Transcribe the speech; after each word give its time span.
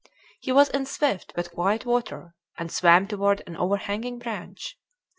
He 0.39 0.51
was 0.51 0.69
in 0.69 0.87
swift 0.87 1.31
but 1.35 1.51
quiet 1.51 1.85
water, 1.85 2.33
and 2.57 2.71
swam 2.71 3.07
toward 3.07 3.43
an 3.45 3.55
overhanging 3.55 4.17
branch. 4.17 4.75